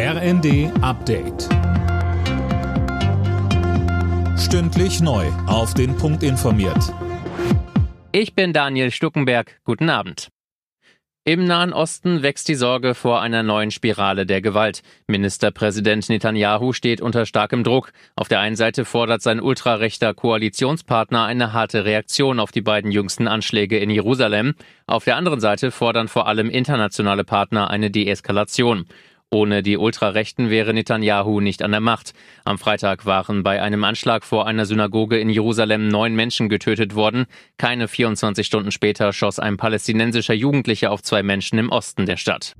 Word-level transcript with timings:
RND 0.00 0.70
Update. 0.80 1.48
Stündlich 4.38 5.00
neu. 5.00 5.26
Auf 5.48 5.74
den 5.74 5.96
Punkt 5.96 6.22
informiert. 6.22 6.94
Ich 8.12 8.36
bin 8.36 8.52
Daniel 8.52 8.92
Stuckenberg. 8.92 9.58
Guten 9.64 9.90
Abend. 9.90 10.28
Im 11.24 11.46
Nahen 11.46 11.72
Osten 11.72 12.22
wächst 12.22 12.46
die 12.46 12.54
Sorge 12.54 12.94
vor 12.94 13.20
einer 13.20 13.42
neuen 13.42 13.72
Spirale 13.72 14.24
der 14.24 14.40
Gewalt. 14.40 14.82
Ministerpräsident 15.08 16.08
Netanyahu 16.08 16.72
steht 16.72 17.00
unter 17.00 17.26
starkem 17.26 17.64
Druck. 17.64 17.92
Auf 18.14 18.28
der 18.28 18.38
einen 18.38 18.54
Seite 18.54 18.84
fordert 18.84 19.20
sein 19.20 19.40
ultrarechter 19.40 20.14
Koalitionspartner 20.14 21.24
eine 21.24 21.52
harte 21.52 21.84
Reaktion 21.84 22.38
auf 22.38 22.52
die 22.52 22.62
beiden 22.62 22.92
jüngsten 22.92 23.26
Anschläge 23.26 23.78
in 23.78 23.90
Jerusalem. 23.90 24.54
Auf 24.86 25.04
der 25.04 25.16
anderen 25.16 25.40
Seite 25.40 25.72
fordern 25.72 26.06
vor 26.06 26.28
allem 26.28 26.50
internationale 26.50 27.24
Partner 27.24 27.68
eine 27.68 27.90
Deeskalation. 27.90 28.86
Ohne 29.30 29.62
die 29.62 29.76
Ultrarechten 29.76 30.48
wäre 30.48 30.72
Netanyahu 30.72 31.40
nicht 31.40 31.62
an 31.62 31.70
der 31.70 31.80
Macht. 31.80 32.12
Am 32.46 32.58
Freitag 32.58 33.04
waren 33.04 33.42
bei 33.42 33.60
einem 33.60 33.84
Anschlag 33.84 34.24
vor 34.24 34.46
einer 34.46 34.64
Synagoge 34.64 35.18
in 35.18 35.28
Jerusalem 35.28 35.88
neun 35.88 36.14
Menschen 36.14 36.48
getötet 36.48 36.94
worden. 36.94 37.26
Keine 37.58 37.88
24 37.88 38.46
Stunden 38.46 38.70
später 38.70 39.12
schoss 39.12 39.38
ein 39.38 39.58
palästinensischer 39.58 40.34
Jugendlicher 40.34 40.90
auf 40.90 41.02
zwei 41.02 41.22
Menschen 41.22 41.58
im 41.58 41.68
Osten 41.68 42.06
der 42.06 42.16
Stadt. 42.16 42.54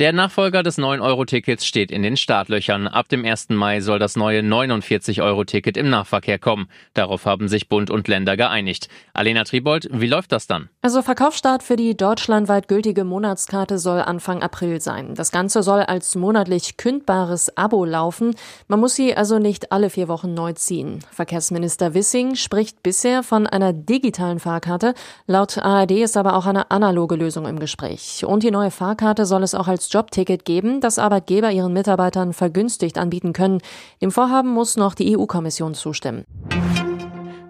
Der 0.00 0.12
Nachfolger 0.12 0.64
des 0.64 0.76
9-Euro-Tickets 0.76 1.64
steht 1.64 1.92
in 1.92 2.02
den 2.02 2.16
Startlöchern. 2.16 2.88
Ab 2.88 3.08
dem 3.08 3.24
1. 3.24 3.50
Mai 3.50 3.80
soll 3.80 4.00
das 4.00 4.16
neue 4.16 4.40
49-Euro-Ticket 4.40 5.76
im 5.76 5.88
Nahverkehr 5.88 6.40
kommen. 6.40 6.66
Darauf 6.94 7.26
haben 7.26 7.46
sich 7.46 7.68
Bund 7.68 7.90
und 7.92 8.08
Länder 8.08 8.36
geeinigt. 8.36 8.88
Alena 9.12 9.44
Tribold, 9.44 9.88
wie 9.92 10.08
läuft 10.08 10.32
das 10.32 10.48
dann? 10.48 10.68
Also 10.82 11.00
Verkaufsstart 11.00 11.62
für 11.62 11.76
die 11.76 11.96
deutschlandweit 11.96 12.66
gültige 12.66 13.04
Monatskarte 13.04 13.78
soll 13.78 14.00
Anfang 14.00 14.42
April 14.42 14.80
sein. 14.80 15.14
Das 15.14 15.30
Ganze 15.30 15.62
soll 15.62 15.82
als 15.82 16.16
monatlich 16.16 16.76
kündbares 16.76 17.56
Abo 17.56 17.84
laufen. 17.84 18.34
Man 18.66 18.80
muss 18.80 18.96
sie 18.96 19.16
also 19.16 19.38
nicht 19.38 19.70
alle 19.70 19.90
vier 19.90 20.08
Wochen 20.08 20.34
neu 20.34 20.54
ziehen. 20.54 21.04
Verkehrsminister 21.12 21.94
Wissing 21.94 22.34
spricht 22.34 22.82
bisher 22.82 23.22
von 23.22 23.46
einer 23.46 23.72
digitalen 23.72 24.40
Fahrkarte. 24.40 24.94
Laut 25.28 25.56
ARD 25.56 25.92
ist 25.92 26.16
aber 26.16 26.34
auch 26.34 26.46
eine 26.46 26.72
analoge 26.72 27.14
Lösung 27.14 27.46
im 27.46 27.60
Gespräch. 27.60 28.24
Und 28.26 28.42
die 28.42 28.50
neue 28.50 28.72
Fahrkarte 28.72 29.24
soll 29.24 29.44
es 29.44 29.54
auch 29.54 29.68
als 29.68 29.83
Jobticket 29.92 30.44
geben, 30.44 30.80
das 30.80 30.98
Arbeitgeber 30.98 31.50
ihren 31.50 31.72
Mitarbeitern 31.72 32.32
vergünstigt 32.32 32.98
anbieten 32.98 33.32
können. 33.32 33.60
Dem 34.00 34.10
Vorhaben 34.10 34.50
muss 34.50 34.76
noch 34.76 34.94
die 34.94 35.16
EU-Kommission 35.16 35.74
zustimmen. 35.74 36.24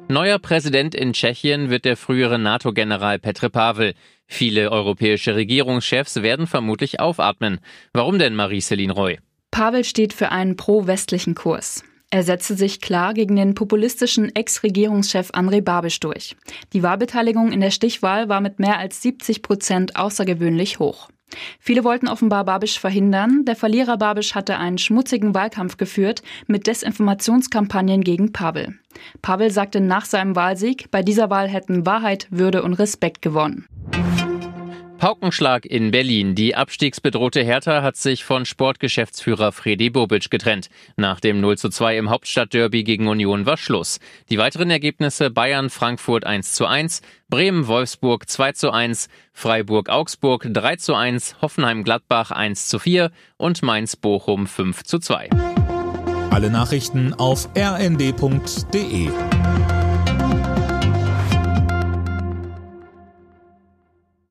Neuer 0.08 0.38
Präsident 0.38 0.94
in 0.94 1.12
Tschechien 1.14 1.70
wird 1.70 1.84
der 1.84 1.96
frühere 1.96 2.38
NATO-General 2.38 3.18
Petr 3.18 3.48
Pavel. 3.48 3.94
Viele 4.26 4.70
europäische 4.70 5.34
Regierungschefs 5.34 6.22
werden 6.22 6.46
vermutlich 6.46 7.00
aufatmen. 7.00 7.58
Warum 7.92 8.18
denn, 8.18 8.34
Marie-Céline 8.34 8.92
Roy? 8.92 9.18
Pavel 9.50 9.84
steht 9.84 10.12
für 10.12 10.30
einen 10.30 10.56
pro-westlichen 10.56 11.34
Kurs. 11.34 11.82
Er 12.10 12.22
setzte 12.22 12.54
sich 12.54 12.80
klar 12.80 13.14
gegen 13.14 13.34
den 13.34 13.54
populistischen 13.54 14.34
Ex-Regierungschef 14.36 15.30
André 15.30 15.62
Babisch 15.62 15.98
durch. 16.00 16.36
Die 16.72 16.82
Wahlbeteiligung 16.82 17.50
in 17.50 17.60
der 17.60 17.72
Stichwahl 17.72 18.28
war 18.28 18.40
mit 18.40 18.60
mehr 18.60 18.78
als 18.78 19.02
70 19.02 19.42
Prozent 19.42 19.96
außergewöhnlich 19.96 20.78
hoch. 20.78 21.08
Viele 21.58 21.84
wollten 21.84 22.08
offenbar 22.08 22.44
Babisch 22.44 22.78
verhindern. 22.78 23.44
Der 23.44 23.56
Verlierer 23.56 23.96
Babisch 23.96 24.34
hatte 24.34 24.58
einen 24.58 24.78
schmutzigen 24.78 25.34
Wahlkampf 25.34 25.76
geführt 25.76 26.22
mit 26.46 26.66
Desinformationskampagnen 26.66 28.02
gegen 28.02 28.32
Pavel. 28.32 28.78
Pavel 29.22 29.50
sagte 29.50 29.80
nach 29.80 30.04
seinem 30.04 30.36
Wahlsieg, 30.36 30.90
bei 30.90 31.02
dieser 31.02 31.30
Wahl 31.30 31.48
hätten 31.48 31.86
Wahrheit, 31.86 32.28
Würde 32.30 32.62
und 32.62 32.74
Respekt 32.74 33.22
gewonnen. 33.22 33.66
Paukenschlag 35.04 35.66
in 35.66 35.90
Berlin. 35.90 36.34
Die 36.34 36.56
abstiegsbedrohte 36.56 37.44
Hertha 37.44 37.82
hat 37.82 37.94
sich 37.94 38.24
von 38.24 38.46
Sportgeschäftsführer 38.46 39.52
Fredi 39.52 39.90
Bobic 39.90 40.30
getrennt. 40.30 40.70
Nach 40.96 41.20
dem 41.20 41.42
0 41.42 41.58
zu 41.58 41.68
2 41.68 41.98
im 41.98 42.08
Hauptstadtderby 42.08 42.84
gegen 42.84 43.06
Union 43.06 43.44
war 43.44 43.58
Schluss. 43.58 44.00
Die 44.30 44.38
weiteren 44.38 44.70
Ergebnisse 44.70 45.28
Bayern 45.28 45.68
Frankfurt 45.68 46.24
1 46.24 46.54
zu 46.54 46.64
1, 46.64 47.02
Bremen 47.28 47.66
Wolfsburg 47.66 48.30
2 48.30 48.52
zu 48.52 48.70
1, 48.70 49.08
Freiburg 49.34 49.90
Augsburg 49.90 50.48
3 50.50 50.76
zu 50.76 50.94
1, 50.94 51.42
Hoffenheim 51.42 51.84
Gladbach 51.84 52.30
1 52.30 52.68
zu 52.68 52.78
4 52.78 53.10
und 53.36 53.62
Mainz 53.62 53.96
Bochum 53.96 54.46
5 54.46 54.84
zu 54.84 55.00
2. 55.00 55.28
Alle 56.30 56.48
Nachrichten 56.48 57.12
auf 57.12 57.50
rnd.de 57.54 59.10